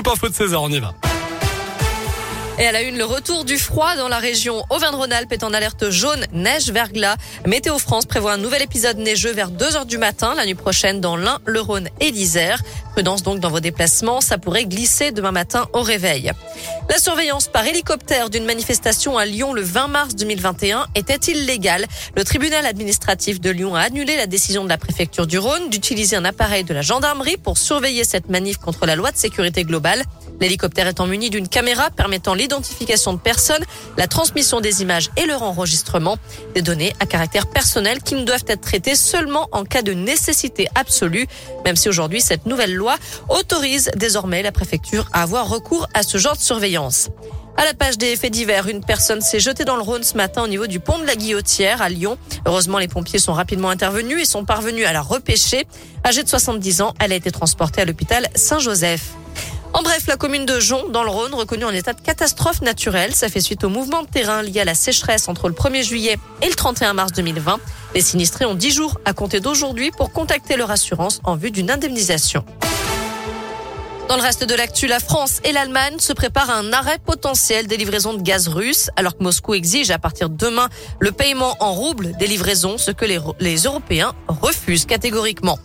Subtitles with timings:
[0.00, 1.09] scoop info de 16h, on y va.
[2.60, 5.88] Et à la une, le retour du froid dans la région Auvergne-Rhône-Alpes est en alerte
[5.88, 7.16] jaune, neige, verglas.
[7.46, 11.00] Météo France prévoit un nouvel épisode neigeux vers 2 heures du matin la nuit prochaine
[11.00, 12.60] dans l'Ain, le Rhône et l'Isère.
[12.92, 16.32] Prudence donc dans vos déplacements, ça pourrait glisser demain matin au réveil.
[16.90, 21.86] La surveillance par hélicoptère d'une manifestation à Lyon le 20 mars 2021 était illégale.
[22.14, 26.16] Le tribunal administratif de Lyon a annulé la décision de la préfecture du Rhône d'utiliser
[26.16, 30.02] un appareil de la gendarmerie pour surveiller cette manif contre la loi de sécurité globale.
[30.40, 33.64] L'hélicoptère étant muni d'une caméra permettant l'identification de personnes,
[33.96, 36.16] la transmission des images et leur enregistrement.
[36.54, 40.68] Des données à caractère personnel qui ne doivent être traitées seulement en cas de nécessité
[40.74, 41.26] absolue,
[41.64, 42.96] même si aujourd'hui cette nouvelle loi
[43.28, 47.08] autorise désormais la préfecture à avoir recours à ce genre de surveillance.
[47.56, 50.42] À la page des faits divers, une personne s'est jetée dans le Rhône ce matin
[50.42, 52.16] au niveau du pont de la Guillotière à Lyon.
[52.46, 55.66] Heureusement, les pompiers sont rapidement intervenus et sont parvenus à la repêcher.
[56.06, 59.12] Âgée de 70 ans, elle a été transportée à l'hôpital Saint-Joseph.
[59.72, 63.14] En bref, la commune de Jon, dans le Rhône, reconnue en état de catastrophe naturelle.
[63.14, 66.18] Ça fait suite au mouvement de terrain lié à la sécheresse entre le 1er juillet
[66.42, 67.60] et le 31 mars 2020.
[67.94, 71.70] Les sinistrés ont 10 jours à compter d'aujourd'hui pour contacter leur assurance en vue d'une
[71.70, 72.44] indemnisation.
[74.08, 77.68] Dans le reste de l'actu, la France et l'Allemagne se préparent à un arrêt potentiel
[77.68, 80.68] des livraisons de gaz russe, alors que Moscou exige à partir de demain
[80.98, 85.60] le paiement en roubles des livraisons, ce que les Européens refusent catégoriquement.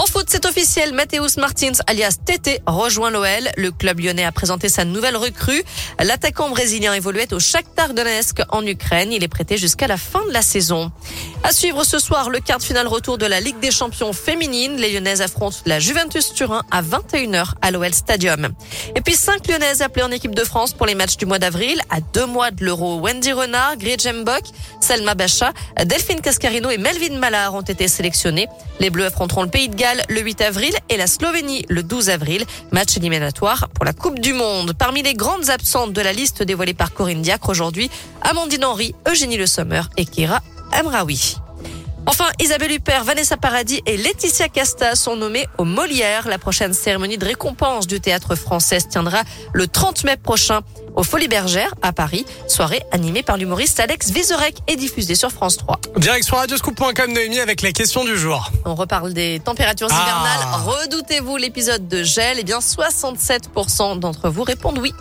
[0.00, 0.94] En foot, c'est officiel.
[0.94, 3.50] Matthäus Martins, alias Tété, rejoint l'OL.
[3.58, 5.62] Le club lyonnais a présenté sa nouvelle recrue.
[5.98, 9.12] L'attaquant brésilien évoluait au Shakhtar Donetsk en Ukraine.
[9.12, 10.90] Il est prêté jusqu'à la fin de la saison.
[11.42, 14.76] À suivre ce soir, le quart de finale retour de la Ligue des champions féminines.
[14.76, 18.48] Les Lyonnaises affrontent la Juventus Turin à 21h à l'OL Stadium.
[18.96, 21.78] Et puis cinq Lyonnaises appelées en équipe de France pour les matchs du mois d'avril.
[21.90, 24.44] À deux mois de l'Euro, Wendy Renard, Gretchen Bock,
[24.80, 25.52] Selma Bacha,
[25.84, 28.48] Delphine Cascarino et Melvin Mallard ont été sélectionnés.
[28.78, 32.10] Les Bleus affronteront le Pays de Galles le 8 avril et la Slovénie le 12
[32.10, 32.44] avril.
[32.72, 34.74] Match éliminatoire pour la Coupe du Monde.
[34.78, 37.90] Parmi les grandes absentes de la liste dévoilée par Corinne Diacre aujourd'hui,
[38.22, 40.40] Amandine Henry, Eugénie Le Sommer et Kira
[40.72, 41.36] Amraoui.
[42.06, 46.28] Enfin, Isabelle Huppert, Vanessa Paradis et Laetitia Casta sont nommées au Molière.
[46.28, 49.22] La prochaine cérémonie de récompense du théâtre français se tiendra
[49.52, 50.60] le 30 mai prochain
[50.96, 52.24] au Folies Bergères à Paris.
[52.48, 55.80] Soirée animée par l'humoriste Alex Vizorek et diffusée sur France 3.
[55.96, 58.50] Direction radioscoop.com Noémie avec la question du jour.
[58.64, 59.94] On reparle des températures Ah.
[60.02, 60.80] hivernales.
[60.82, 64.92] Redoutez-vous l'épisode de gel Eh bien, 67% d'entre vous répondent oui.